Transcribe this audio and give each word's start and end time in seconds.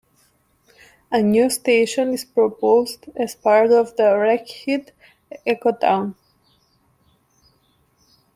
A 1.11 1.21
new 1.21 1.47
station 1.51 2.11
is 2.15 2.25
proposed 2.25 3.05
as 3.15 3.35
part 3.35 3.69
of 3.71 3.95
the 3.97 4.15
Rackheath 4.17 4.89
eco-town. 5.45 6.15